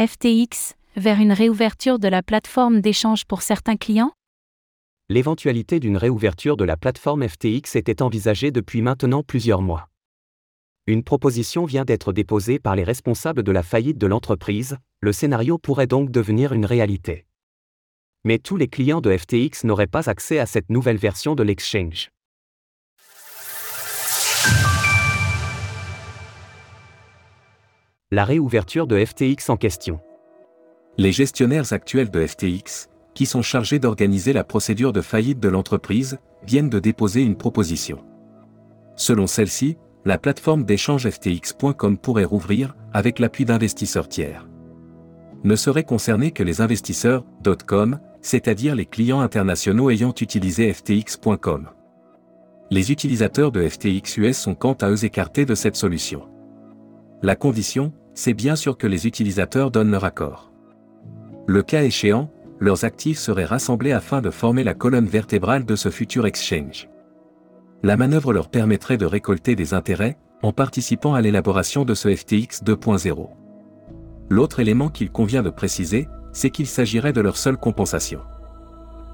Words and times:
FTX, 0.00 0.74
vers 0.94 1.18
une 1.18 1.32
réouverture 1.32 1.98
de 1.98 2.06
la 2.06 2.22
plateforme 2.22 2.80
d'échange 2.80 3.24
pour 3.24 3.42
certains 3.42 3.74
clients? 3.74 4.12
L'éventualité 5.08 5.80
d'une 5.80 5.96
réouverture 5.96 6.56
de 6.56 6.62
la 6.62 6.76
plateforme 6.76 7.28
FTX 7.28 7.74
était 7.74 8.00
envisagée 8.00 8.52
depuis 8.52 8.80
maintenant 8.80 9.24
plusieurs 9.24 9.60
mois. 9.60 9.88
Une 10.86 11.02
proposition 11.02 11.64
vient 11.64 11.84
d'être 11.84 12.12
déposée 12.12 12.60
par 12.60 12.76
les 12.76 12.84
responsables 12.84 13.42
de 13.42 13.50
la 13.50 13.64
faillite 13.64 13.98
de 13.98 14.06
l'entreprise, 14.06 14.76
le 15.00 15.12
scénario 15.12 15.58
pourrait 15.58 15.88
donc 15.88 16.12
devenir 16.12 16.52
une 16.52 16.64
réalité. 16.64 17.26
Mais 18.22 18.38
tous 18.38 18.56
les 18.56 18.68
clients 18.68 19.00
de 19.00 19.16
FTX 19.16 19.64
n'auraient 19.64 19.88
pas 19.88 20.08
accès 20.08 20.38
à 20.38 20.46
cette 20.46 20.70
nouvelle 20.70 20.98
version 20.98 21.34
de 21.34 21.42
l'exchange. 21.42 22.10
La 28.10 28.24
réouverture 28.24 28.86
de 28.86 29.04
FTX 29.04 29.50
en 29.50 29.58
question. 29.58 30.00
Les 30.96 31.12
gestionnaires 31.12 31.74
actuels 31.74 32.10
de 32.10 32.26
FTX, 32.26 32.88
qui 33.12 33.26
sont 33.26 33.42
chargés 33.42 33.78
d'organiser 33.78 34.32
la 34.32 34.44
procédure 34.44 34.94
de 34.94 35.02
faillite 35.02 35.40
de 35.40 35.48
l'entreprise, 35.50 36.16
viennent 36.42 36.70
de 36.70 36.78
déposer 36.78 37.20
une 37.20 37.36
proposition. 37.36 38.02
Selon 38.96 39.26
celle-ci, 39.26 39.76
la 40.06 40.16
plateforme 40.16 40.64
d'échange 40.64 41.06
FTX.com 41.06 41.98
pourrait 41.98 42.24
rouvrir, 42.24 42.74
avec 42.94 43.18
l'appui 43.18 43.44
d'investisseurs 43.44 44.08
tiers. 44.08 44.48
Ne 45.44 45.54
seraient 45.54 45.84
concernés 45.84 46.30
que 46.30 46.42
les 46.42 46.62
investisseurs 46.62 47.26
.com, 47.66 48.00
c'est-à-dire 48.22 48.74
les 48.74 48.86
clients 48.86 49.20
internationaux 49.20 49.90
ayant 49.90 50.14
utilisé 50.18 50.72
FTX.com. 50.72 51.68
Les 52.70 52.90
utilisateurs 52.90 53.52
de 53.52 53.68
FTX 53.68 54.16
US 54.16 54.38
sont 54.38 54.54
quant 54.54 54.78
à 54.80 54.88
eux 54.88 55.04
écartés 55.04 55.44
de 55.44 55.54
cette 55.54 55.76
solution. 55.76 56.26
La 57.20 57.34
condition, 57.34 57.92
c'est 58.18 58.34
bien 58.34 58.56
sûr 58.56 58.76
que 58.76 58.88
les 58.88 59.06
utilisateurs 59.06 59.70
donnent 59.70 59.92
leur 59.92 60.02
accord. 60.02 60.50
Le 61.46 61.62
cas 61.62 61.84
échéant, 61.84 62.32
leurs 62.58 62.84
actifs 62.84 63.20
seraient 63.20 63.44
rassemblés 63.44 63.92
afin 63.92 64.20
de 64.20 64.30
former 64.30 64.64
la 64.64 64.74
colonne 64.74 65.06
vertébrale 65.06 65.64
de 65.64 65.76
ce 65.76 65.88
futur 65.88 66.26
exchange. 66.26 66.88
La 67.84 67.96
manœuvre 67.96 68.32
leur 68.32 68.48
permettrait 68.48 68.96
de 68.96 69.06
récolter 69.06 69.54
des 69.54 69.72
intérêts, 69.72 70.18
en 70.42 70.52
participant 70.52 71.14
à 71.14 71.20
l'élaboration 71.20 71.84
de 71.84 71.94
ce 71.94 72.12
FTX 72.12 72.64
2.0. 72.64 73.28
L'autre 74.30 74.58
élément 74.58 74.88
qu'il 74.88 75.12
convient 75.12 75.44
de 75.44 75.50
préciser, 75.50 76.08
c'est 76.32 76.50
qu'il 76.50 76.66
s'agirait 76.66 77.12
de 77.12 77.20
leur 77.20 77.36
seule 77.36 77.56
compensation. 77.56 78.22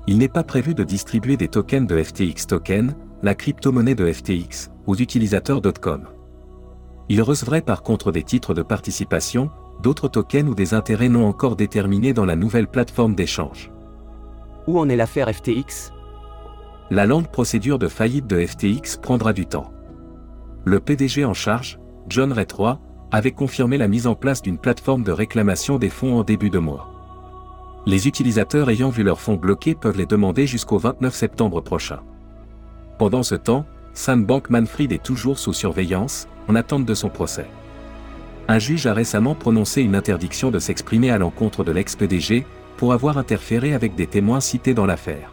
Il 0.06 0.16
n'est 0.16 0.28
pas 0.28 0.44
prévu 0.44 0.72
de 0.74 0.82
distribuer 0.82 1.36
des 1.36 1.48
tokens 1.48 1.86
de 1.86 2.02
FTX 2.02 2.46
Token, 2.46 2.94
la 3.22 3.34
crypto-monnaie 3.34 3.96
de 3.96 4.10
FTX, 4.10 4.70
aux 4.86 4.96
utilisateurs 4.96 5.60
.com. 5.78 6.06
Ils 7.08 7.22
recevraient 7.22 7.62
par 7.62 7.82
contre 7.82 8.12
des 8.12 8.22
titres 8.22 8.54
de 8.54 8.62
participation, 8.62 9.50
d'autres 9.82 10.08
tokens 10.08 10.48
ou 10.48 10.54
des 10.54 10.74
intérêts 10.74 11.08
non 11.08 11.26
encore 11.26 11.56
déterminés 11.56 12.12
dans 12.12 12.24
la 12.24 12.36
nouvelle 12.36 12.68
plateforme 12.68 13.14
d'échange. 13.14 13.70
Où 14.66 14.78
en 14.78 14.88
est 14.88 14.96
l'affaire 14.96 15.28
FTX 15.28 15.92
La 16.90 17.06
lente 17.06 17.28
procédure 17.28 17.78
de 17.78 17.88
faillite 17.88 18.26
de 18.26 18.44
FTX 18.44 18.96
prendra 19.02 19.32
du 19.32 19.46
temps. 19.46 19.70
Le 20.64 20.80
PDG 20.80 21.24
en 21.24 21.34
charge, 21.34 21.78
John 22.08 22.32
Ray 22.32 22.46
III, 22.46 22.76
avait 23.10 23.32
confirmé 23.32 23.76
la 23.76 23.88
mise 23.88 24.06
en 24.06 24.14
place 24.14 24.42
d'une 24.42 24.58
plateforme 24.58 25.04
de 25.04 25.12
réclamation 25.12 25.78
des 25.78 25.90
fonds 25.90 26.18
en 26.18 26.24
début 26.24 26.50
de 26.50 26.58
mois. 26.58 26.90
Les 27.86 28.08
utilisateurs 28.08 28.70
ayant 28.70 28.88
vu 28.88 29.02
leurs 29.02 29.20
fonds 29.20 29.36
bloqués 29.36 29.74
peuvent 29.74 29.98
les 29.98 30.06
demander 30.06 30.46
jusqu'au 30.46 30.78
29 30.78 31.14
septembre 31.14 31.60
prochain. 31.60 32.00
Pendant 32.98 33.22
ce 33.22 33.34
temps, 33.34 33.66
Sam 33.94 34.24
Bankman-Fried 34.26 34.92
est 34.92 35.02
toujours 35.02 35.38
sous 35.38 35.52
surveillance, 35.52 36.26
en 36.48 36.56
attente 36.56 36.84
de 36.84 36.94
son 36.94 37.08
procès. 37.08 37.46
Un 38.48 38.58
juge 38.58 38.86
a 38.86 38.92
récemment 38.92 39.34
prononcé 39.34 39.82
une 39.82 39.94
interdiction 39.94 40.50
de 40.50 40.58
s'exprimer 40.58 41.10
à 41.10 41.18
l'encontre 41.18 41.64
de 41.64 41.72
l'ex-PDG 41.72 42.44
pour 42.76 42.92
avoir 42.92 43.16
interféré 43.16 43.72
avec 43.72 43.94
des 43.94 44.06
témoins 44.06 44.40
cités 44.40 44.74
dans 44.74 44.84
l'affaire. 44.84 45.32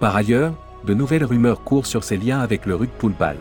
Par 0.00 0.14
ailleurs, 0.16 0.54
de 0.84 0.92
nouvelles 0.92 1.24
rumeurs 1.24 1.62
courent 1.62 1.86
sur 1.86 2.02
ses 2.04 2.16
liens 2.16 2.40
avec 2.40 2.66
le 2.66 2.74
Rug 2.74 2.90
Poolbald. 2.98 3.40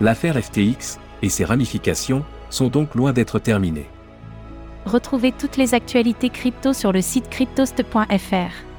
L'affaire 0.00 0.42
FTX 0.42 0.98
et 1.20 1.28
ses 1.28 1.44
ramifications 1.44 2.24
sont 2.48 2.68
donc 2.68 2.94
loin 2.94 3.12
d'être 3.12 3.38
terminées. 3.38 3.90
Retrouvez 4.86 5.30
toutes 5.32 5.58
les 5.58 5.74
actualités 5.74 6.30
crypto 6.30 6.72
sur 6.72 6.90
le 6.90 7.02
site 7.02 7.28
cryptost.fr. 7.28 8.71